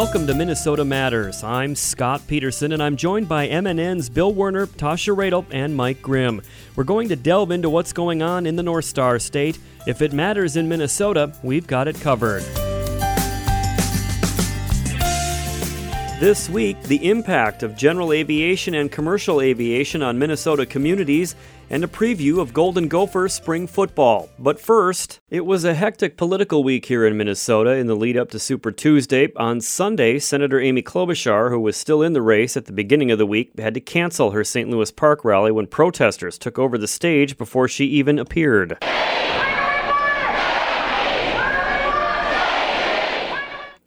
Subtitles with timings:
[0.00, 1.44] Welcome to Minnesota Matters.
[1.44, 6.40] I'm Scott Peterson, and I'm joined by MNN's Bill Werner, Tasha Radel, and Mike Grimm.
[6.74, 9.58] We're going to delve into what's going on in the North Star State.
[9.86, 12.40] If it matters in Minnesota, we've got it covered.
[16.18, 21.36] This week, the impact of general aviation and commercial aviation on Minnesota communities,
[21.70, 24.28] and a preview of Golden Gopher spring football.
[24.38, 28.30] But first, it was a hectic political week here in Minnesota in the lead up
[28.32, 29.28] to Super Tuesday.
[29.36, 33.18] On Sunday, Senator Amy Klobuchar, who was still in the race at the beginning of
[33.18, 34.68] the week, had to cancel her St.
[34.68, 38.76] Louis Park rally when protesters took over the stage before she even appeared.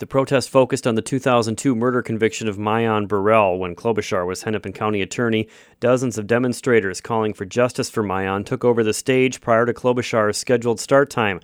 [0.03, 4.73] The protest focused on the 2002 murder conviction of Myon Burrell when Klobuchar was Hennepin
[4.73, 5.47] County attorney.
[5.79, 10.37] Dozens of demonstrators calling for justice for Maayan took over the stage prior to Klobuchar's
[10.37, 11.39] scheduled start time.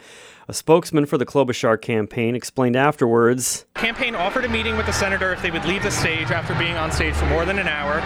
[0.50, 3.66] A spokesman for the Klobuchar campaign explained afterwards.
[3.76, 6.76] Campaign offered a meeting with the senator if they would leave the stage after being
[6.76, 8.02] on stage for more than an hour.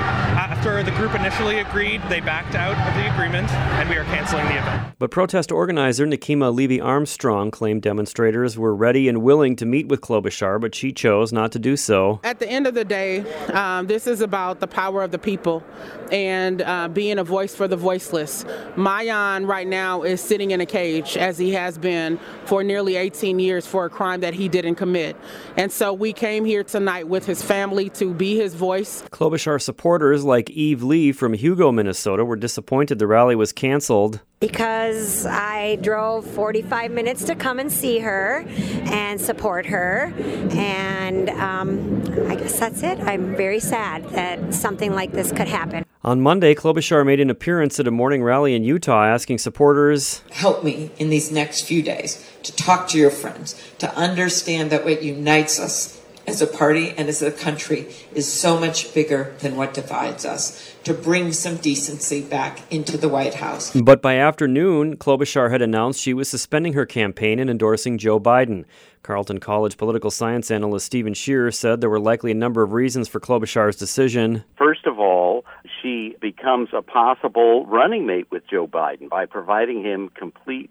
[0.63, 4.45] After the group initially agreed, they backed out of the agreement, and we are canceling
[4.45, 4.95] the event.
[4.97, 9.99] But protest organizer Nekima Levy Armstrong claimed demonstrators were ready and willing to meet with
[9.99, 12.21] Klobuchar, but she chose not to do so.
[12.23, 15.65] At the end of the day, um, this is about the power of the people
[16.13, 18.45] and uh, being a voice for the voiceless.
[18.77, 23.37] Myon right now is sitting in a cage, as he has been for nearly 18
[23.37, 25.17] years for a crime that he didn't commit.
[25.57, 29.03] And so we came here tonight with his family to be his voice.
[29.11, 35.25] Klobuchar supporters like Eve Lee from Hugo, Minnesota were disappointed the rally was canceled because
[35.25, 40.11] I drove 45 minutes to come and see her and support her.
[40.51, 42.99] And um, I guess that's it.
[42.99, 45.85] I'm very sad that something like this could happen.
[46.03, 50.61] On Monday, Klobuchar made an appearance at a morning rally in Utah asking supporters Help
[50.61, 55.01] me in these next few days to talk to your friends, to understand that what
[55.01, 59.73] unites us as a party and as a country is so much bigger than what
[59.73, 60.75] divides us.
[60.83, 63.71] To bring some decency back into the White House.
[63.73, 68.65] But by afternoon, Klobuchar had announced she was suspending her campaign and endorsing Joe Biden.
[69.01, 73.07] Carleton College political science analyst Steven Schier said there were likely a number of reasons
[73.07, 74.43] for Klobuchar's decision.
[74.57, 75.45] First of all,
[75.81, 80.69] she becomes a possible running mate with Joe Biden by providing him complete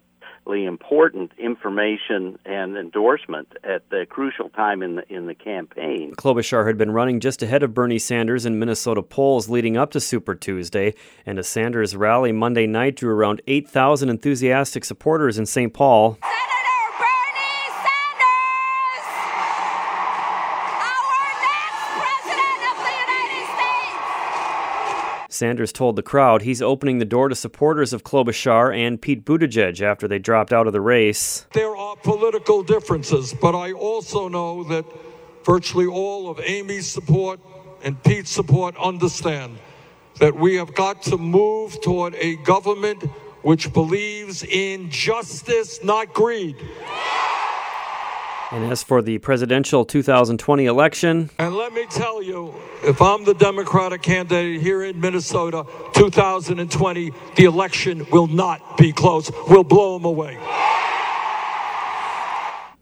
[0.50, 6.14] important information and endorsement at the crucial time in the in the campaign.
[6.16, 10.00] Klobuchar had been running just ahead of Bernie Sanders in Minnesota polls leading up to
[10.00, 10.94] Super Tuesday,
[11.24, 15.72] and a Sanders rally Monday night drew around 8,000 enthusiastic supporters in St.
[15.72, 16.18] Paul.
[25.42, 29.80] Sanders told the crowd he's opening the door to supporters of Klobuchar and Pete Buttigieg
[29.80, 31.46] after they dropped out of the race.
[31.52, 34.84] There are political differences, but I also know that
[35.44, 37.40] virtually all of Amy's support
[37.82, 39.58] and Pete's support understand
[40.20, 43.02] that we have got to move toward a government
[43.42, 46.54] which believes in justice, not greed.
[48.52, 51.30] And as for the presidential 2020 election.
[51.38, 52.54] And let me tell you,
[52.84, 55.64] if I'm the Democratic candidate here in Minnesota
[55.94, 59.30] 2020, the election will not be close.
[59.48, 60.38] We'll blow them away.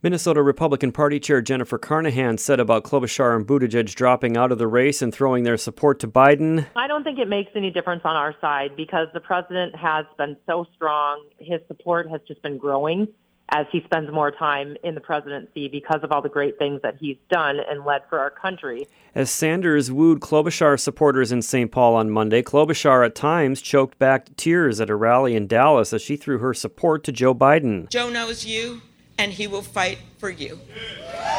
[0.03, 4.67] Minnesota Republican Party Chair Jennifer Carnahan said about Klobuchar and Buttigieg dropping out of the
[4.67, 6.67] race and throwing their support to Biden.
[6.75, 10.35] I don't think it makes any difference on our side because the president has been
[10.45, 11.23] so strong.
[11.37, 13.07] His support has just been growing
[13.51, 16.95] as he spends more time in the presidency because of all the great things that
[16.99, 18.87] he's done and led for our country.
[19.13, 21.69] As Sanders wooed Klobuchar supporters in St.
[21.69, 26.01] Paul on Monday, Klobuchar at times choked back tears at a rally in Dallas as
[26.01, 27.89] she threw her support to Joe Biden.
[27.89, 28.81] Joe knows you,
[29.17, 30.59] and he will fight for you.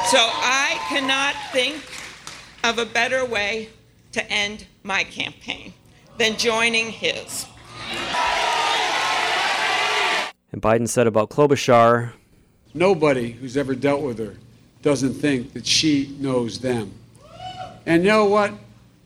[0.06, 1.82] So I cannot think
[2.62, 3.70] of a better way
[4.12, 5.72] to end my campaign
[6.18, 7.46] than joining his.
[10.52, 12.12] And Biden said about Klobuchar
[12.74, 14.34] Nobody who's ever dealt with her
[14.82, 16.92] doesn't think that she knows them.
[17.84, 18.54] And you know what?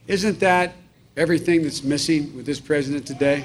[0.06, 0.74] Isn't that
[1.16, 3.44] everything that's missing with this president today?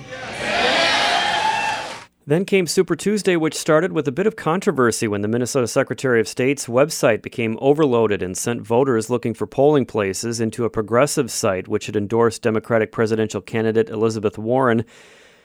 [2.27, 6.19] Then came Super Tuesday, which started with a bit of controversy when the Minnesota Secretary
[6.21, 11.31] of State's website became overloaded and sent voters looking for polling places into a progressive
[11.31, 14.85] site which had endorsed Democratic presidential candidate Elizabeth Warren.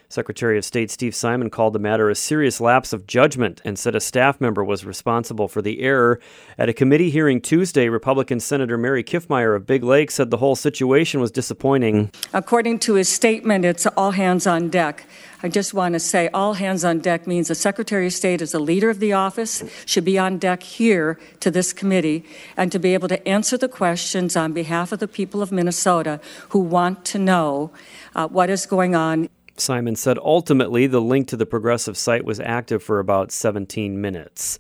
[0.09, 3.95] Secretary of State Steve Simon called the matter a serious lapse of judgment and said
[3.95, 6.21] a staff member was responsible for the error.
[6.59, 10.57] At a committee hearing Tuesday, Republican Senator Mary Kiffmeyer of Big Lake said the whole
[10.57, 12.11] situation was disappointing.
[12.33, 15.05] According to his statement, it's all hands on deck.
[15.43, 18.55] I just want to say all hands on deck means the Secretary of State, as
[18.55, 22.25] a leader of the office, should be on deck here to this committee
[22.57, 26.21] and to be able to answer the questions on behalf of the people of Minnesota
[26.51, 27.71] who want to know
[28.15, 29.29] uh, what is going on.
[29.61, 34.59] Simon said ultimately the link to the progressive site was active for about 17 minutes.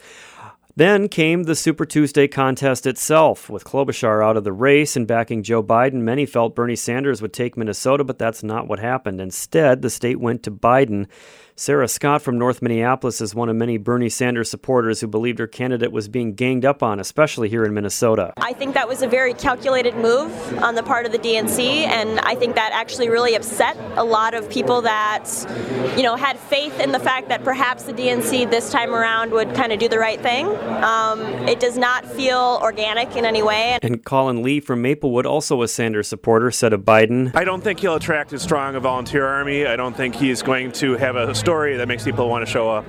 [0.76, 3.48] Then came the Super Tuesday contest itself.
[3.48, 7.32] With Klobuchar out of the race and backing Joe Biden, many felt Bernie Sanders would
[7.32, 9.18] take Minnesota, but that's not what happened.
[9.18, 11.06] Instead, the state went to Biden.
[11.58, 15.46] Sarah Scott from North Minneapolis is one of many Bernie Sanders supporters who believed her
[15.46, 18.34] candidate was being ganged up on, especially here in Minnesota.
[18.36, 20.30] I think that was a very calculated move
[20.62, 24.34] on the part of the DNC, and I think that actually really upset a lot
[24.34, 25.30] of people that,
[25.96, 29.54] you know, had faith in the fact that perhaps the DNC this time around would
[29.54, 30.48] kind of do the right thing.
[30.84, 33.78] Um, it does not feel organic in any way.
[33.80, 37.80] And Colin Lee from Maplewood, also a Sanders supporter, said of Biden I don't think
[37.80, 39.64] he'll attract as strong a volunteer army.
[39.64, 42.68] I don't think he's going to have a story that makes people want to show
[42.68, 42.84] up.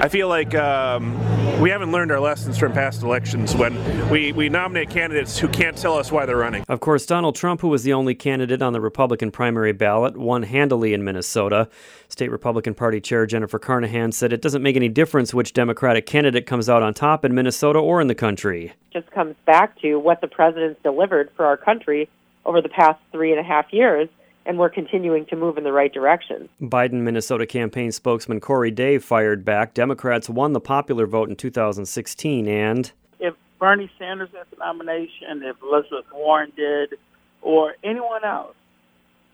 [0.00, 1.12] I feel like um,
[1.60, 5.76] we haven't learned our lessons from past elections when we, we nominate candidates who can't
[5.76, 6.64] tell us why they're running.
[6.68, 10.44] Of course, Donald Trump, who was the only candidate on the Republican primary ballot, won
[10.44, 11.68] handily in Minnesota.
[12.08, 16.46] State Republican Party Chair Jennifer Carnahan said it doesn't make any difference which Democratic candidate
[16.46, 18.72] comes out on top in Minnesota or in the country.
[18.90, 22.08] Just comes back to what the president's delivered for our country
[22.46, 24.08] over the past three and a half years
[24.48, 26.48] and we're continuing to move in the right direction.
[26.60, 29.74] Biden Minnesota campaign spokesman Corey Dave fired back.
[29.74, 32.90] Democrats won the popular vote in 2016, and
[33.20, 36.94] if Bernie Sanders has the nomination, if Elizabeth Warren did,
[37.42, 38.54] or anyone else,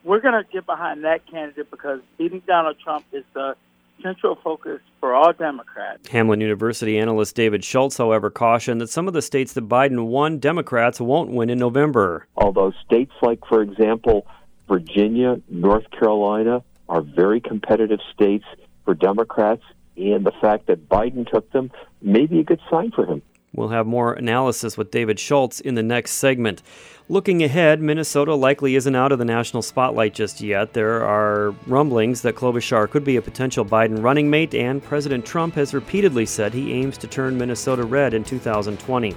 [0.02, 3.55] we're going to get behind that candidate because beating Donald Trump is the
[4.02, 6.08] central focus for all Democrats.
[6.08, 10.40] Hamline University analyst David Schultz, however, cautioned that some of the states that Biden won,
[10.40, 12.26] Democrats won't win in November.
[12.37, 14.26] Although states like, for example,
[14.69, 18.44] Virginia, North Carolina are very competitive states
[18.84, 19.62] for Democrats,
[19.96, 21.70] and the fact that Biden took them
[22.02, 23.22] may be a good sign for him.
[23.55, 26.61] We'll have more analysis with David Schultz in the next segment.
[27.08, 30.72] Looking ahead, Minnesota likely isn't out of the national spotlight just yet.
[30.72, 35.55] There are rumblings that Klobuchar could be a potential Biden running mate, and President Trump
[35.55, 39.14] has repeatedly said he aims to turn Minnesota red in 2020.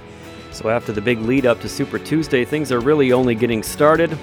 [0.52, 4.16] So after the big lead up to Super Tuesday, things are really only getting started.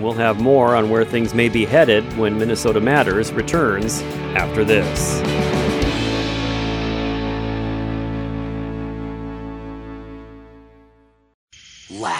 [0.00, 4.00] We'll have more on where things may be headed when Minnesota Matters returns
[4.36, 5.57] after this.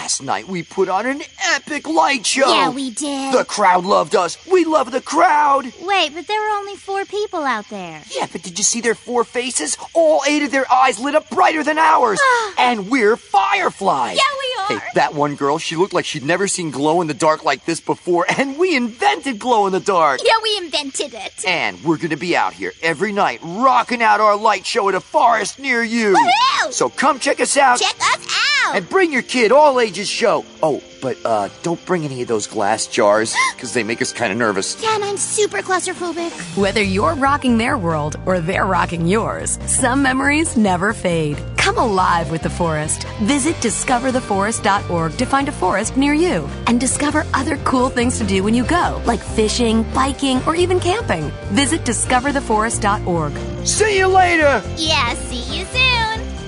[0.09, 1.21] Last night we put on an
[1.53, 2.51] epic light show.
[2.51, 3.31] Yeah, we did.
[3.31, 4.43] The crowd loved us.
[4.47, 5.65] We love the crowd.
[5.83, 8.01] Wait, but there were only four people out there.
[8.09, 9.77] Yeah, but did you see their four faces?
[9.93, 12.19] All eight of their eyes lit up brighter than ours.
[12.19, 12.53] Ah.
[12.57, 14.17] and we're fireflies.
[14.17, 14.79] Yeah, we are.
[14.79, 17.65] Hey, that one girl, she looked like she'd never seen glow in the dark like
[17.65, 20.21] this before, and we invented glow in the dark.
[20.25, 21.45] Yeah, we invented it.
[21.45, 25.01] And we're gonna be out here every night, rocking out our light show at a
[25.01, 26.15] forest near you.
[26.15, 26.73] Woohoo!
[26.73, 27.79] So come check us out.
[27.79, 28.28] Check us out.
[28.73, 30.45] And bring your kid, all ages show.
[30.61, 34.31] Oh, but uh, don't bring any of those glass jars, because they make us kind
[34.31, 34.81] of nervous.
[34.81, 36.31] Yeah, and I'm super claustrophobic.
[36.57, 41.41] Whether you're rocking their world or they're rocking yours, some memories never fade.
[41.57, 43.03] Come alive with the forest.
[43.21, 48.43] Visit discovertheforest.org to find a forest near you and discover other cool things to do
[48.43, 51.29] when you go, like fishing, biking, or even camping.
[51.51, 53.67] Visit discovertheforest.org.
[53.67, 54.63] See you later!
[54.77, 55.98] Yeah, see you soon.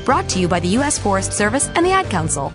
[0.05, 0.97] Brought to you by the U.S.
[0.97, 2.53] Forest Service and the Ad Council.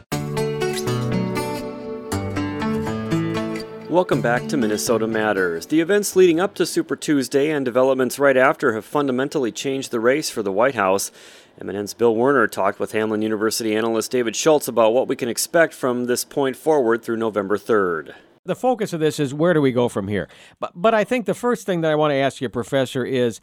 [3.88, 5.66] Welcome back to Minnesota Matters.
[5.66, 10.00] The events leading up to Super Tuesday and developments right after have fundamentally changed the
[10.00, 11.12] race for the White House.
[11.60, 15.72] MNN's Bill Werner talked with Hamline University analyst David Schultz about what we can expect
[15.72, 18.14] from this point forward through November 3rd.
[18.46, 20.28] The focus of this is where do we go from here?
[20.60, 23.40] But, but I think the first thing that I want to ask you, Professor, is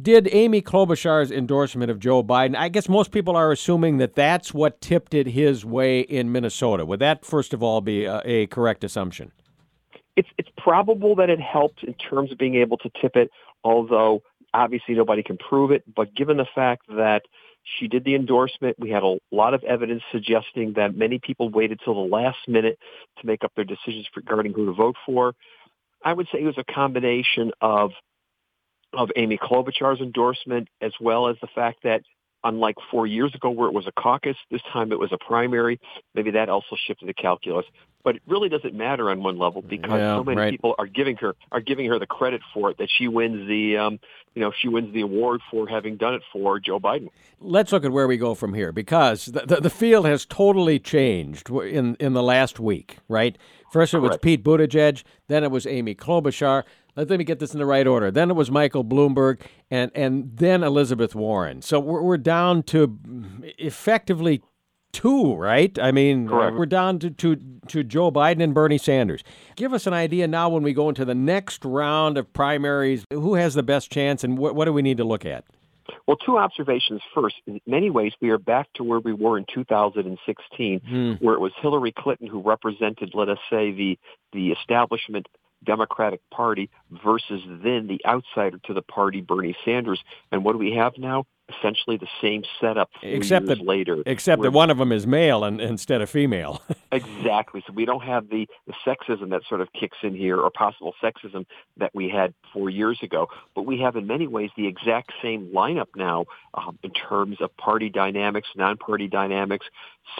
[0.00, 4.52] did Amy Klobuchar's endorsement of Joe Biden, I guess most people are assuming that that's
[4.54, 6.84] what tipped it his way in Minnesota.
[6.84, 9.32] Would that, first of all, be a, a correct assumption?
[10.18, 13.30] it's it's probable that it helped in terms of being able to tip it,
[13.62, 14.20] although
[14.52, 15.84] obviously nobody can prove it.
[15.94, 17.22] But given the fact that
[17.62, 21.80] she did the endorsement, we had a lot of evidence suggesting that many people waited
[21.84, 22.80] till the last minute
[23.20, 25.34] to make up their decisions regarding who to vote for.
[26.04, 27.92] I would say it was a combination of
[28.92, 32.02] of Amy Klobuchar's endorsement as well as the fact that
[32.44, 35.80] unlike four years ago where it was a caucus, this time it was a primary.
[36.14, 37.66] Maybe that also shifted the calculus.
[38.04, 40.50] But it really doesn't matter on one level because Yeah, so many right.
[40.50, 43.76] people are giving her are giving her the credit for it that she wins the
[43.76, 43.98] um,
[44.34, 47.08] you know she wins the award for having done it for Joe Biden.
[47.40, 50.78] Let's look at where we go from here because the, the, the field has totally
[50.78, 53.36] changed in, in the last week, right?
[53.72, 56.64] First it was Pete Buttigieg, then it was Amy Klobuchar.
[56.96, 58.10] Let me get this in the right order.
[58.10, 59.40] Then it was Michael Bloomberg,
[59.70, 61.62] and, and then Elizabeth Warren.
[61.62, 62.98] So we're, we're down to
[63.58, 64.42] effectively
[64.92, 65.78] two, right?
[65.78, 66.56] I mean, Correct.
[66.56, 67.36] we're down to, to,
[67.68, 69.22] to Joe Biden and Bernie Sanders.
[69.54, 73.34] Give us an idea now when we go into the next round of primaries who
[73.34, 75.44] has the best chance and what, what do we need to look at?
[76.06, 77.00] Well, two observations.
[77.14, 81.12] First, in many ways, we are back to where we were in 2016, Hmm.
[81.24, 83.98] where it was Hillary Clinton who represented, let us say, the
[84.32, 85.26] the establishment
[85.64, 90.00] Democratic Party versus then the outsider to the party, Bernie Sanders.
[90.30, 91.26] And what do we have now?
[91.56, 94.02] Essentially the same setup Except years that, later.
[94.04, 96.62] except that one of them is male and, instead of female.
[96.90, 97.62] Exactly.
[97.66, 100.94] So we don't have the, the sexism that sort of kicks in here, or possible
[101.02, 101.44] sexism
[101.76, 103.28] that we had four years ago.
[103.54, 106.24] But we have, in many ways, the exact same lineup now
[106.54, 109.66] um, in terms of party dynamics, non-party dynamics,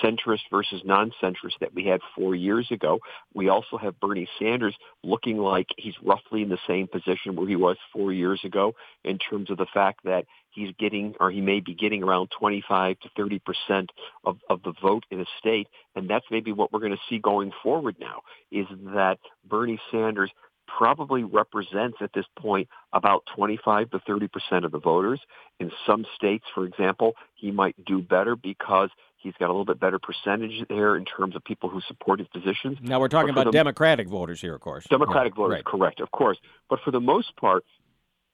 [0.03, 2.99] centrist versus non-centrist that we had four years ago.
[3.33, 7.57] We also have Bernie Sanders looking like he's roughly in the same position where he
[7.57, 10.27] was four years ago in terms of the fact that
[10.59, 13.91] he's getting, or he may be getting around 25 to 30 percent
[14.25, 15.69] of, of the vote in a state.
[15.95, 20.31] And that's maybe what we're going to see going forward now, is that Bernie Sanders
[20.67, 25.21] probably represents at this point about 25 to 30 percent of the voters.
[25.61, 29.81] In some states, for example, he might do better because he's got a little bit
[29.81, 32.79] better percentage there in terms of people who support his positions.
[32.83, 34.85] now we're talking about the- Democratic voters here, of course.
[34.89, 35.65] Democratic Yeah, voters, right.
[35.65, 36.39] correct, of course.
[36.71, 37.65] But for the most part,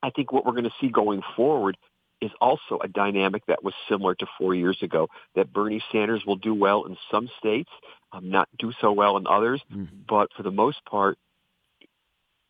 [0.03, 1.79] I think what we're going to see going forward
[2.21, 6.37] is also a dynamic that was similar to four years ago, that Bernie Sanders will
[6.37, 7.71] do well in some states,
[8.13, 9.61] um, not do so well in others.
[10.09, 11.19] But for the most part,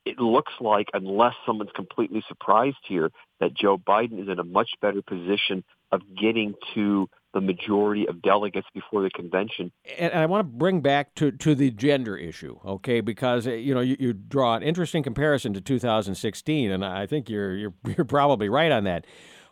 [0.04, 4.70] it looks like, unless someone's completely surprised here, that Joe Biden is in a much
[4.80, 10.40] better position of getting to the majority of delegates before the convention and I want
[10.40, 13.00] to bring back to, to the gender issue, okay?
[13.00, 17.56] Because you know you, you draw an interesting comparison to 2016, and I think you're
[17.56, 19.04] you're you're probably right on that.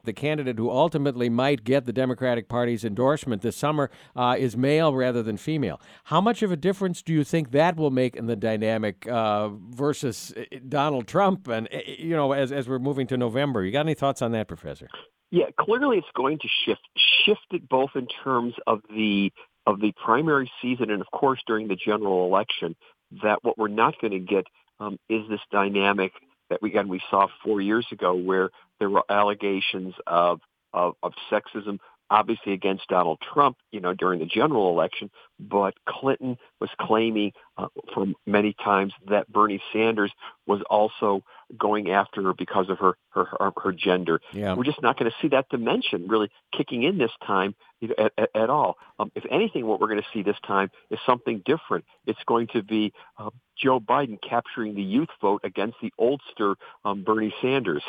[0.04, 4.92] The candidate who ultimately might get the Democratic Party's endorsement this summer uh, is male
[4.92, 5.80] rather than female.
[6.04, 9.50] How much of a difference do you think that will make in the dynamic uh,
[9.70, 11.46] versus uh, Donald Trump?
[11.46, 14.32] And uh, you know, as as we're moving to November, you got any thoughts on
[14.32, 14.88] that, Professor?
[15.30, 16.82] Yeah, clearly it's going to shift.
[17.24, 19.32] Shift it both in terms of the
[19.68, 22.74] of the primary season and of course during the general election.
[23.22, 24.46] That what we're not going to get
[24.80, 26.10] um, is this dynamic
[26.50, 28.50] that we again we saw four years ago where
[28.82, 30.40] there were allegations of
[30.72, 31.78] of, of sexism
[32.12, 35.10] obviously against Donald Trump, you know, during the general election,
[35.40, 40.12] but Clinton was claiming uh, for many times that Bernie Sanders
[40.46, 41.22] was also
[41.56, 44.20] going after her because of her her her, her gender.
[44.32, 44.54] Yeah.
[44.54, 47.94] We're just not going to see that dimension really kicking in this time you know,
[47.96, 48.76] at, at, at all.
[48.98, 51.86] Um, if anything, what we're going to see this time is something different.
[52.06, 57.04] It's going to be uh, Joe Biden capturing the youth vote against the oldster um,
[57.04, 57.84] Bernie Sanders.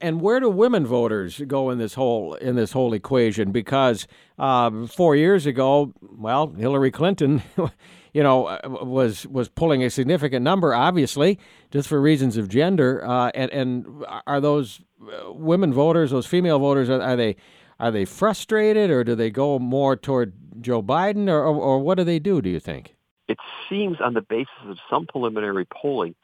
[0.00, 3.52] And where do women voters go in this whole in this whole equation?
[3.52, 4.06] Because
[4.38, 7.42] um, four years ago, well, Hillary Clinton,
[8.14, 11.38] you know, uh, was was pulling a significant number, obviously,
[11.70, 13.04] just for reasons of gender.
[13.06, 17.36] Uh, and and are those uh, women voters, those female voters, are, are they
[17.78, 21.98] are they frustrated, or do they go more toward Joe Biden, or, or or what
[21.98, 22.40] do they do?
[22.40, 22.96] Do you think?
[23.28, 23.38] It
[23.68, 26.14] seems on the basis of some preliminary polling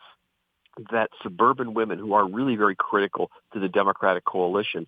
[0.90, 4.86] that suburban women who are really very critical to the Democratic coalition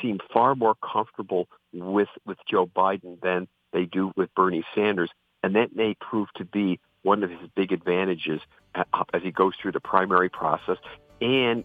[0.00, 5.10] seem far more comfortable with, with Joe Biden than they do with Bernie Sanders.
[5.42, 8.40] And that may prove to be one of his big advantages
[8.74, 10.78] uh, as he goes through the primary process.
[11.20, 11.64] And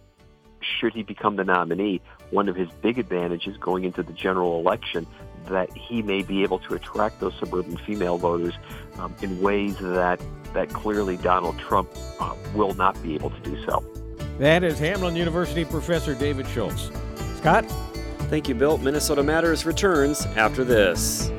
[0.62, 2.02] should he become the nominee,
[2.32, 5.06] one of his big advantages going into the general election
[5.46, 8.54] that he may be able to attract those suburban female voters
[9.00, 10.22] um, in ways that
[10.54, 13.84] that clearly Donald Trump uh, will not be able to do so.
[14.38, 16.92] That is Hamline University professor David Schultz.
[17.38, 17.66] Scott.
[18.30, 18.78] Thank you, Bill.
[18.78, 21.30] Minnesota Matters returns after this.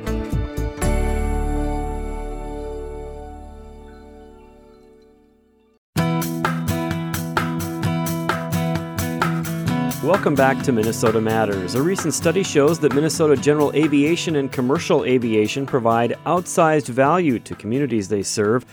[10.05, 11.73] Welcome back to Minnesota Matters.
[11.73, 17.55] A recent study shows that Minnesota general aviation and commercial aviation provide outsized value to
[17.55, 18.67] communities they serve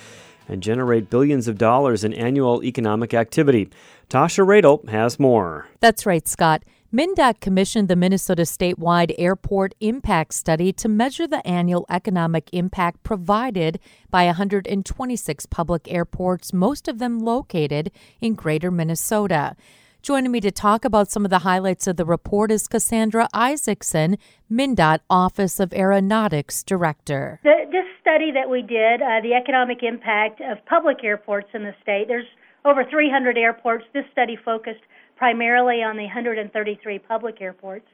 [0.47, 3.71] and generate billions of dollars in annual economic activity.
[4.11, 5.67] Tasha Radel has more.
[5.81, 6.65] That's right, Scott.
[6.93, 13.81] MnDOT commissioned the Minnesota statewide airport impact study to measure the annual economic impact provided
[14.11, 19.57] by 126 public airports, most of them located in greater Minnesota.
[20.03, 24.19] Joining me to talk about some of the highlights of the report is Cassandra Isaacson,
[24.51, 27.39] MnDOT Office of Aeronautics Director.
[27.45, 31.73] The, this study that we did, uh, the economic impact of public airports in the
[31.81, 32.27] state, there's
[32.65, 33.85] over 300 airports.
[33.95, 34.83] This study focused
[35.17, 37.87] primarily on the 133 public airports.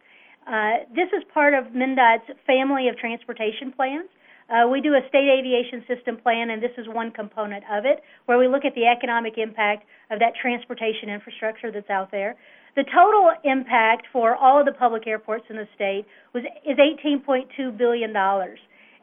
[0.47, 4.09] Uh, this is part of MnDOT's family of transportation plans.
[4.49, 8.03] Uh, we do a state aviation system plan, and this is one component of it,
[8.27, 12.35] where we look at the economic impact of that transportation infrastructure that's out there.
[12.75, 17.77] The total impact for all of the public airports in the state was is 18.2
[17.77, 18.59] billion dollars,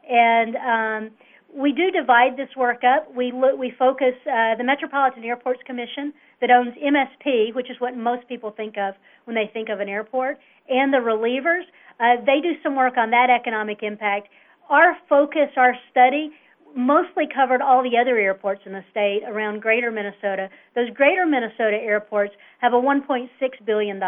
[0.08, 1.10] and um,
[1.54, 3.14] we do divide this work up.
[3.14, 7.96] We look, we focus uh, the Metropolitan Airports Commission that owns MSP, which is what
[7.96, 10.38] most people think of when they think of an airport,
[10.68, 11.62] and the relievers.
[11.98, 14.28] Uh, they do some work on that economic impact.
[14.68, 16.32] Our focus, our study,
[16.76, 20.50] mostly covered all the other airports in the state around greater Minnesota.
[20.74, 23.28] Those greater Minnesota airports have a $1.6
[23.64, 24.02] billion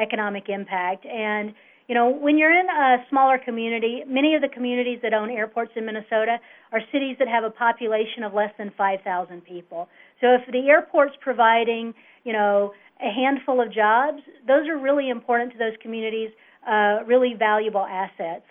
[0.00, 1.04] economic impact.
[1.04, 1.52] And,
[1.86, 5.72] you know, when you're in a smaller community, many of the communities that own airports
[5.76, 6.38] in Minnesota
[6.72, 9.88] are cities that have a population of less than 5,000 people.
[10.20, 11.92] So if the airport's providing,
[12.24, 16.30] you know, a handful of jobs, those are really important to those communities,
[16.66, 18.44] uh, really valuable assets.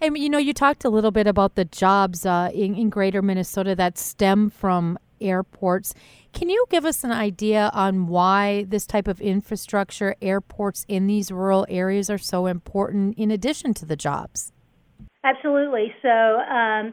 [0.00, 3.22] And you know, you talked a little bit about the jobs uh, in, in greater
[3.22, 5.94] Minnesota that stem from airports.
[6.32, 11.30] Can you give us an idea on why this type of infrastructure, airports in these
[11.30, 14.52] rural areas, are so important in addition to the jobs?
[15.22, 15.94] Absolutely.
[16.02, 16.92] So, um,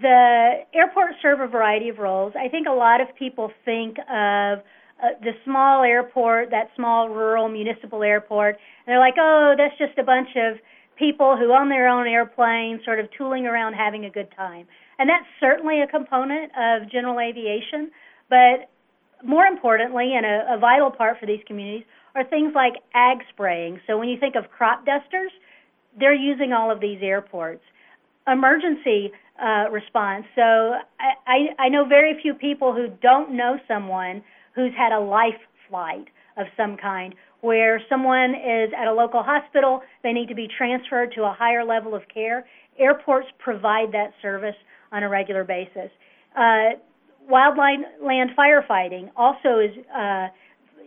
[0.00, 2.32] the airports serve a variety of roles.
[2.34, 4.60] I think a lot of people think of
[5.02, 9.98] uh, the small airport, that small rural municipal airport, and they're like, oh, that's just
[9.98, 10.58] a bunch of
[11.00, 14.66] people who own their own airplanes, sort of tooling around having a good time.
[14.98, 17.90] And that's certainly a component of general aviation,
[18.28, 18.68] but
[19.24, 23.80] more importantly, and a, a vital part for these communities, are things like ag spraying.
[23.86, 25.32] So when you think of crop dusters,
[25.98, 27.62] they're using all of these airports.
[28.26, 29.10] Emergency
[29.42, 30.24] uh, response.
[30.34, 34.22] So I, I, I know very few people who don't know someone
[34.54, 39.80] who's had a life flight of some kind where someone is at a local hospital,
[40.02, 42.46] they need to be transferred to a higher level of care.
[42.78, 44.54] Airports provide that service
[44.92, 45.90] on a regular basis.
[46.36, 46.76] Uh,
[47.30, 50.28] wildland land firefighting also is uh,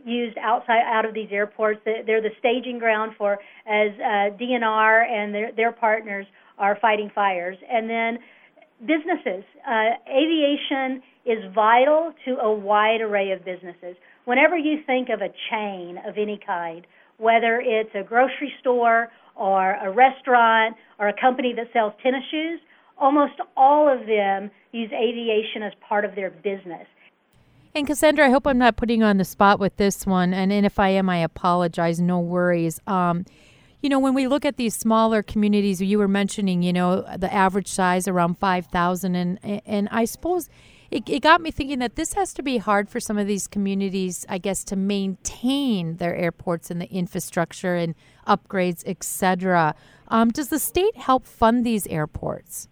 [0.05, 1.79] used outside out of these airports.
[1.85, 3.33] They're the staging ground for
[3.65, 6.25] as uh, DNR and their, their partners
[6.57, 7.57] are fighting fires.
[7.69, 8.19] And then
[8.81, 9.43] businesses.
[9.67, 13.95] Uh, aviation is vital to a wide array of businesses.
[14.25, 16.85] Whenever you think of a chain of any kind,
[17.17, 22.59] whether it's a grocery store or a restaurant or a company that sells tennis shoes,
[22.97, 26.87] almost all of them use aviation as part of their business.
[27.75, 30.33] And Cassandra, I hope I'm not putting you on the spot with this one.
[30.33, 31.99] And, and if I am, I apologize.
[31.99, 32.79] No worries.
[32.85, 33.25] Um,
[33.81, 37.33] you know, when we look at these smaller communities, you were mentioning, you know, the
[37.33, 39.15] average size around 5,000.
[39.15, 40.49] And, and I suppose
[40.91, 43.47] it, it got me thinking that this has to be hard for some of these
[43.47, 47.95] communities, I guess, to maintain their airports and the infrastructure and
[48.27, 49.75] upgrades, etc.
[50.07, 52.67] Um, does the state help fund these airports?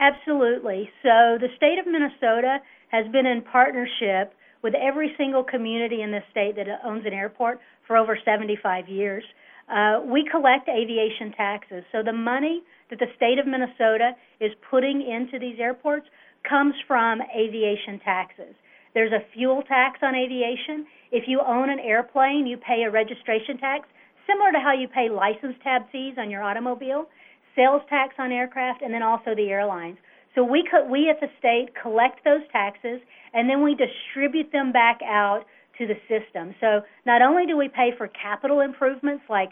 [0.00, 0.90] Absolutely.
[1.02, 6.20] So the state of Minnesota has been in partnership with every single community in the
[6.30, 9.24] state that owns an airport for over 75 years.
[9.68, 11.84] Uh, we collect aviation taxes.
[11.92, 16.06] So the money that the state of Minnesota is putting into these airports
[16.48, 18.54] comes from aviation taxes.
[18.94, 20.86] There's a fuel tax on aviation.
[21.12, 23.88] If you own an airplane, you pay a registration tax,
[24.26, 27.06] similar to how you pay license tab fees on your automobile,
[27.54, 29.98] sales tax on aircraft, and then also the airlines.
[30.34, 33.00] So we co- we at the state collect those taxes
[33.34, 35.44] and then we distribute them back out
[35.78, 36.54] to the system.
[36.60, 39.50] So not only do we pay for capital improvements like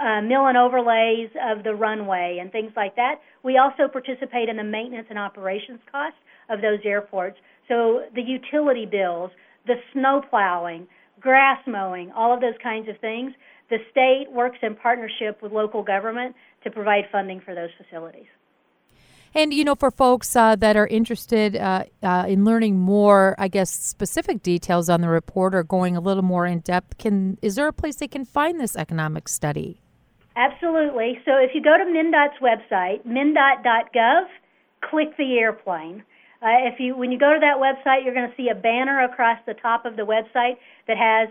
[0.00, 4.56] uh, mill and overlays of the runway and things like that, we also participate in
[4.56, 7.38] the maintenance and operations costs of those airports.
[7.68, 9.30] So the utility bills,
[9.66, 10.86] the snow plowing,
[11.20, 13.32] grass mowing, all of those kinds of things,
[13.70, 18.26] the state works in partnership with local government to provide funding for those facilities.
[19.36, 23.48] And you know, for folks uh, that are interested uh, uh, in learning more, I
[23.48, 27.56] guess specific details on the report or going a little more in depth, can is
[27.56, 29.80] there a place they can find this economic study?
[30.36, 31.18] Absolutely.
[31.24, 34.26] So if you go to MnDOT's website, mndot.gov,
[34.88, 36.04] click the airplane.
[36.44, 39.02] Uh, if you when you go to that website, you're going to see a banner
[39.04, 41.28] across the top of the website that has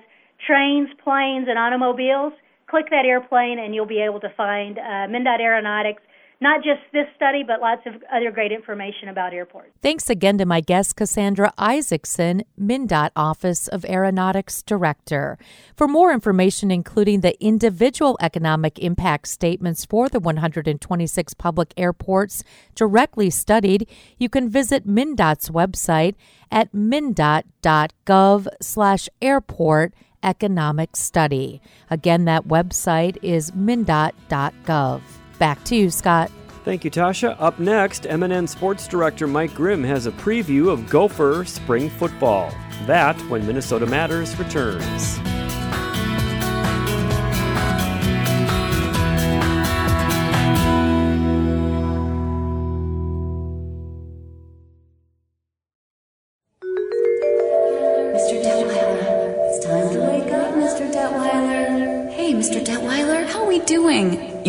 [0.48, 2.34] trains, planes, and automobiles,
[2.68, 6.02] click that airplane and you'll be able to find uh, MnDOT Aeronautics
[6.44, 9.70] not just this study, but lots of other great information about airports.
[9.82, 15.38] Thanks again to my guest, Cassandra Isaacson, MnDOT Office of Aeronautics Director.
[15.76, 22.44] For more information, including the individual economic impact statements for the 126 public airports
[22.76, 26.16] directly studied, you can visit MnDOT's website
[26.52, 31.62] at mndot.gov slash airport economic study.
[31.90, 35.02] Again, that website is mndot.gov.
[35.40, 36.32] Back to you, Scott.
[36.64, 37.36] Thank you, Tasha.
[37.40, 42.54] Up next, MNN Sports Director Mike Grimm has a preview of Gopher spring football.
[42.86, 45.20] That when Minnesota Matters returns.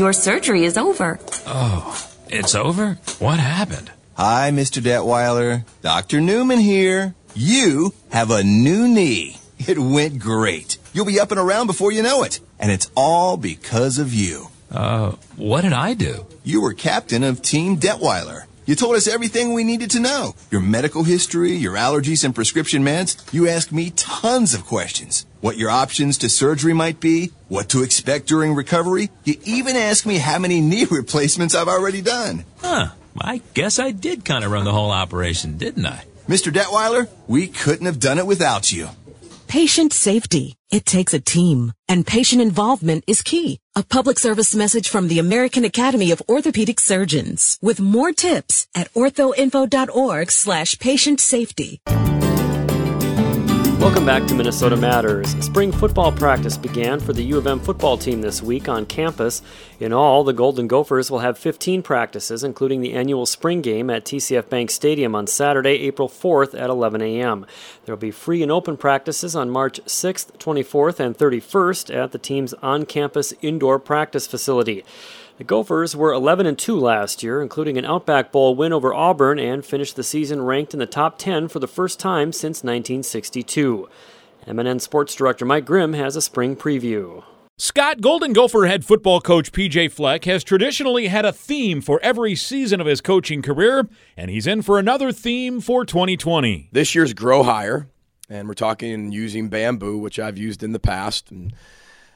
[0.05, 1.19] Your surgery is over.
[1.47, 2.99] Oh, it's over?
[3.21, 3.91] What happened?
[4.19, 4.83] Hi, Mr.
[4.83, 5.65] Detweiler.
[5.81, 6.21] Dr.
[6.21, 7.15] Newman here.
[7.35, 9.39] You have a new knee.
[9.59, 10.77] It went great.
[10.93, 12.41] You'll be up and around before you know it.
[12.59, 14.49] And it's all because of you.
[14.71, 16.27] Uh, what did I do?
[16.43, 18.45] You were captain of Team Detweiler.
[18.67, 20.35] You told us everything we needed to know.
[20.51, 23.17] Your medical history, your allergies and prescription meds.
[23.33, 25.25] You asked me tons of questions.
[25.45, 29.11] What your options to surgery might be, what to expect during recovery.
[29.25, 32.47] You even asked me how many knee replacements I've already done.
[32.63, 32.87] Huh.
[33.21, 36.07] I guess I did kind of run the whole operation, didn't I?
[36.31, 36.51] Mr.
[36.51, 38.89] Detweiler, we couldn't have done it without you.
[39.47, 40.55] Patient safety.
[40.71, 43.59] It takes a team, and patient involvement is key.
[43.77, 48.91] A public service message from the American Academy of Orthopedic Surgeons with more tips at
[48.95, 51.83] orthoinfo.org slash patient safety.
[53.85, 55.29] Welcome back to Minnesota Matters.
[55.45, 59.43] Spring football practice began for the U of M football team this week on campus.
[59.79, 64.07] In all, the Golden Gophers will have 15 practices, including the annual spring game at
[64.07, 67.45] TCF Bank Stadium on Saturday, April 4th at 11 a.m.
[67.85, 72.19] There will be free and open practices on March 6th, 24th, and 31st at the
[72.19, 74.83] team's on campus indoor practice facility.
[75.37, 79.41] The Gophers were 11 and 2 last year, including an Outback Bowl win over Auburn,
[79.41, 83.89] and finished the season ranked in the top 10 for the first time since 1962.
[84.47, 87.25] MNN Sports Director Mike Grimm has a spring preview.
[87.59, 92.37] Scott Golden Gopher head football coach PJ Fleck has traditionally had a theme for every
[92.37, 96.69] season of his coaching career, and he's in for another theme for 2020.
[96.71, 97.89] This year's Grow Higher,
[98.29, 101.33] and we're talking using bamboo, which I've used in the past.
[101.33, 101.53] And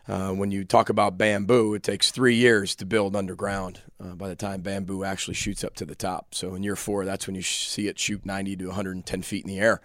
[0.09, 4.29] uh, when you talk about bamboo, it takes three years to build underground uh, by
[4.29, 6.35] the time bamboo actually shoots up to the top.
[6.35, 9.45] So in year four, that's when you sh- see it shoot 90 to 110 feet
[9.45, 9.83] in the air.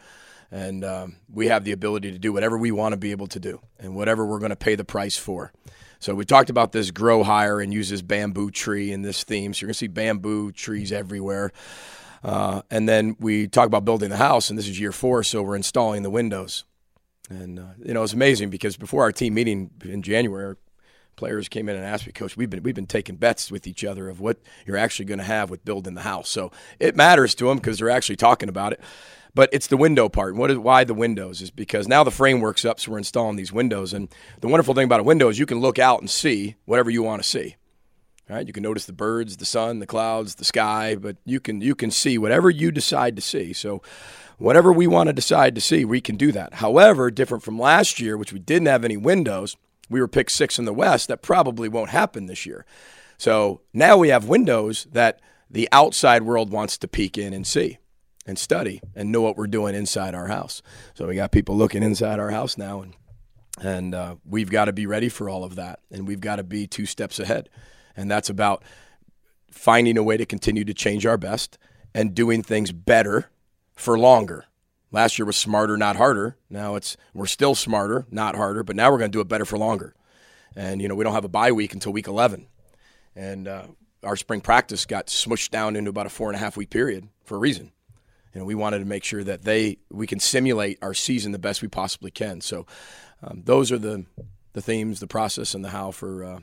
[0.49, 3.39] And um, we have the ability to do whatever we want to be able to
[3.39, 5.51] do and whatever we're going to pay the price for.
[5.99, 9.53] So we talked about this grow higher and use this bamboo tree in this theme.
[9.53, 11.51] So you're going to see bamboo trees everywhere.
[12.23, 15.41] Uh, and then we talk about building the house, and this is year four, so
[15.41, 16.63] we're installing the windows.
[17.29, 20.55] And uh, you know, it's amazing because before our team meeting in January,
[21.15, 23.83] players came in and asked me, Coach, we've been we've been taking bets with each
[23.83, 26.29] other of what you're actually going to have with building the house.
[26.29, 28.81] So it matters to them because they're actually talking about it.
[29.35, 30.35] But it's the window part.
[30.35, 33.51] What is why the windows is because now the framework's up, so we're installing these
[33.51, 33.91] windows.
[33.91, 34.09] And
[34.41, 37.01] the wonderful thing about a window is you can look out and see whatever you
[37.01, 37.55] want to see.
[38.29, 38.47] Right?
[38.47, 41.75] You can notice the birds, the sun, the clouds, the sky, but you can you
[41.75, 43.51] can see whatever you decide to see.
[43.51, 43.81] So
[44.37, 46.55] whatever we want to decide to see, we can do that.
[46.55, 49.57] However, different from last year, which we didn't have any windows,
[49.89, 51.09] we were picked six in the West.
[51.09, 52.65] That probably won't happen this year.
[53.17, 57.77] So now we have windows that the outside world wants to peek in and see
[58.25, 60.61] and study and know what we're doing inside our house.
[60.93, 62.93] So we got people looking inside our house now, and
[63.61, 66.43] and uh, we've got to be ready for all of that, and we've got to
[66.43, 67.49] be two steps ahead,
[67.95, 68.63] and that's about
[69.51, 71.57] finding a way to continue to change our best
[71.93, 73.29] and doing things better
[73.75, 74.45] for longer.
[74.91, 76.37] Last year was smarter, not harder.
[76.49, 79.45] Now it's we're still smarter, not harder, but now we're going to do it better
[79.45, 79.95] for longer.
[80.55, 82.47] And you know we don't have a bye week until week 11,
[83.15, 83.67] and uh,
[84.03, 87.07] our spring practice got smushed down into about a four and a half week period
[87.23, 87.71] for a reason.
[88.33, 91.39] You know we wanted to make sure that they we can simulate our season the
[91.39, 92.41] best we possibly can.
[92.41, 92.67] So
[93.23, 94.05] um, those are the
[94.53, 96.23] the themes, the process, and the how for.
[96.23, 96.39] Uh,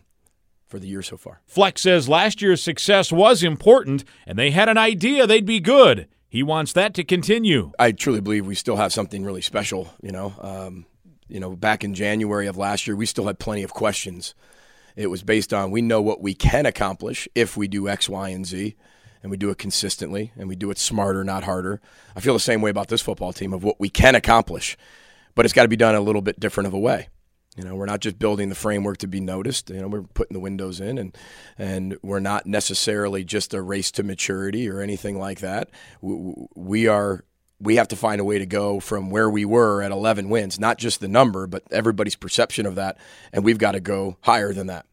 [0.71, 1.41] for the year so far.
[1.47, 6.07] Fleck says last year's success was important and they had an idea they'd be good.
[6.29, 7.73] He wants that to continue.
[7.79, 9.93] I truly believe we still have something really special.
[10.01, 10.87] You know, um,
[11.29, 14.35] you know, back in January of last year, we still had plenty of questions.
[14.95, 18.29] It was based on we know what we can accomplish if we do X, Y,
[18.29, 18.77] and Z,
[19.23, 21.81] and we do it consistently, and we do it smarter, not harder.
[22.15, 24.77] I feel the same way about this football team of what we can accomplish,
[25.35, 27.09] but it's got to be done a little bit different of a way.
[27.57, 29.71] You know, we're not just building the framework to be noticed.
[29.71, 31.17] You know, we're putting the windows in, and
[31.59, 35.71] and we're not necessarily just a race to maturity or anything like that.
[36.01, 37.25] We are.
[37.63, 40.59] We have to find a way to go from where we were at 11 wins,
[40.59, 42.97] not just the number, but everybody's perception of that,
[43.35, 44.87] and we've got to go higher than that.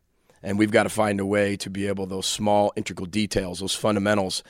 [0.44, 3.74] And we've got to find a way to be able those small integral details, those
[3.74, 4.44] fundamentals.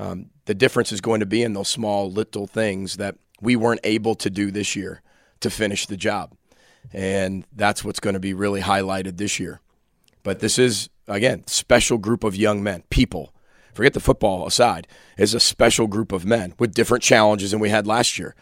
[0.00, 3.80] Um, the difference is going to be in those small little things that we weren't
[3.84, 5.02] able to do this year
[5.38, 6.32] to finish the job.
[6.92, 9.60] And that's what's going to be really highlighted this year.
[10.22, 13.32] But this is, again, special group of young men, people.
[13.72, 17.68] Forget the football aside, is a special group of men with different challenges than we
[17.68, 18.34] had last year.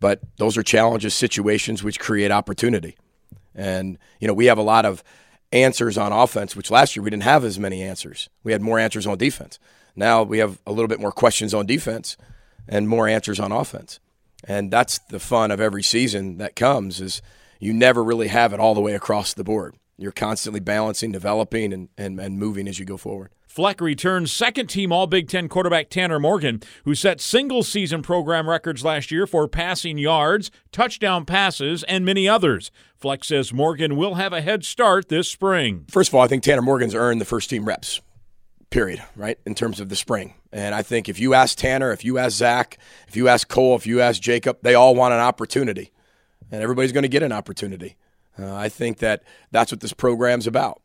[0.00, 2.96] But those are challenges, situations which create opportunity.
[3.54, 5.02] And, you know, we have a lot of
[5.50, 8.28] answers on offense, which last year we didn't have as many answers.
[8.44, 9.58] We had more answers on defense.
[9.96, 12.16] Now we have a little bit more questions on defense
[12.68, 13.98] and more answers on offense.
[14.44, 17.22] And that's the fun of every season that comes is–
[17.58, 19.76] you never really have it all the way across the board.
[19.96, 23.30] You're constantly balancing, developing, and, and, and moving as you go forward.
[23.48, 28.48] Fleck returns second team All Big Ten quarterback Tanner Morgan, who set single season program
[28.48, 32.70] records last year for passing yards, touchdown passes, and many others.
[32.96, 35.86] Fleck says Morgan will have a head start this spring.
[35.90, 38.00] First of all, I think Tanner Morgan's earned the first team reps,
[38.70, 40.34] period, right, in terms of the spring.
[40.52, 43.74] And I think if you ask Tanner, if you ask Zach, if you ask Cole,
[43.74, 45.90] if you ask Jacob, they all want an opportunity
[46.50, 47.96] and everybody's going to get an opportunity.
[48.38, 50.80] Uh, I think that that's what this program's about.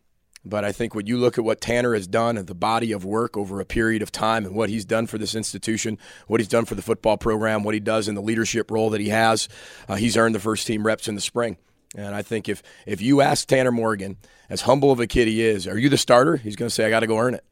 [0.45, 3.05] But I think when you look at what Tanner has done and the body of
[3.05, 5.97] work over a period of time and what he's done for this institution,
[6.27, 8.99] what he's done for the football program, what he does in the leadership role that
[8.99, 9.47] he has,
[9.87, 11.57] uh, he's earned the first team reps in the spring.
[11.95, 14.17] And I think if, if you ask Tanner Morgan,
[14.49, 16.35] as humble of a kid he is, are you the starter?
[16.35, 17.45] He's going to say, I got to go earn it.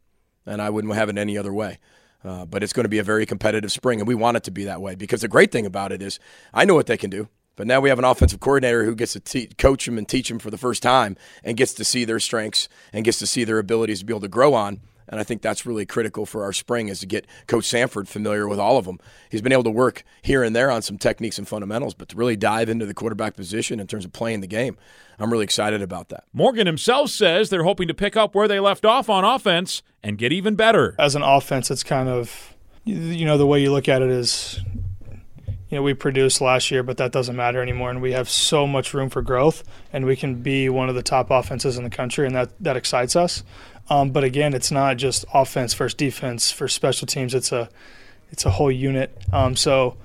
[0.46, 1.78] And I wouldn't have it any other way.
[2.24, 4.52] Uh, but it's going to be a very competitive spring, and we want it to
[4.52, 6.20] be that way because the great thing about it is
[6.54, 7.30] I know what they can do.
[7.56, 10.30] But now we have an offensive coordinator who gets to te- coach them and teach
[10.30, 13.44] them for the first time and gets to see their strengths and gets to see
[13.44, 14.82] their abilities to be able to grow on.
[15.08, 18.48] And I think that's really critical for our spring is to get Coach Sanford familiar
[18.48, 19.00] with all of them.
[19.30, 22.16] He's been able to work here and there on some techniques and fundamentals, but to
[22.16, 24.78] really dive into the quarterback position in terms of playing the game,
[25.20, 26.24] I'm really excited about that.
[26.32, 30.18] Morgan himself says they're hoping to pick up where they left off on offense and
[30.18, 30.96] get even better.
[30.98, 34.62] As an offense, it's kind of, you know, the way you look at it is
[35.72, 38.68] you know we produced last year, but that doesn't matter anymore, and we have so
[38.68, 41.90] much room for growth, and we can be one of the top offenses in the
[41.90, 43.44] country, and that that excites us.
[43.90, 47.34] Um, but again, it's not just offense versus defense for special teams.
[47.34, 47.70] It's a
[48.32, 49.18] it's a whole unit.
[49.32, 49.96] Um, so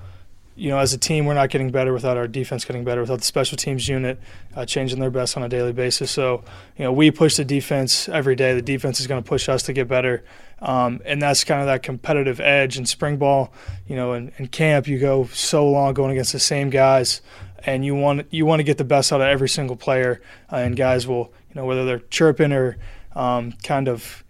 [0.56, 3.18] you know, as a team, we're not getting better without our defense getting better, without
[3.18, 4.18] the special teams unit
[4.54, 6.10] uh, changing their best on a daily basis.
[6.10, 6.42] So,
[6.78, 8.54] you know, we push the defense every day.
[8.54, 10.24] The defense is going to push us to get better.
[10.60, 13.52] Um, and that's kind of that competitive edge in spring ball.
[13.86, 17.20] You know, in, in camp, you go so long going against the same guys,
[17.64, 20.22] and you want you want to get the best out of every single player.
[20.50, 22.78] Uh, and guys will, you know, whether they're chirping or
[23.14, 24.24] um, kind of,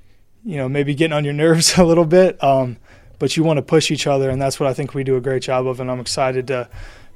[0.45, 2.43] you know, maybe getting on your nerves a little bit.
[2.43, 2.79] Um,
[3.19, 5.21] but you want to push each other, and that's what I think we do a
[5.21, 5.81] great job of.
[5.81, 6.69] And I'm excited to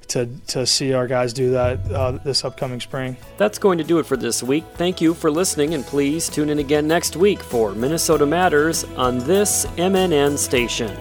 [0.09, 3.17] to, to see our guys do that uh, this upcoming spring.
[3.37, 4.65] That's going to do it for this week.
[4.75, 9.19] Thank you for listening, and please tune in again next week for Minnesota Matters on
[9.19, 10.97] this MNN station.